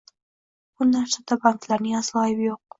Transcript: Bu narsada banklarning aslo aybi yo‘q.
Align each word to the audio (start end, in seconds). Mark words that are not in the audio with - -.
Bu 0.79 0.87
narsada 0.95 1.39
banklarning 1.45 2.01
aslo 2.03 2.27
aybi 2.27 2.53
yo‘q. 2.53 2.63